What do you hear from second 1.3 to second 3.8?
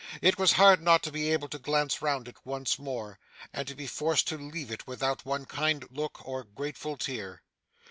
able to glance round it once more, and to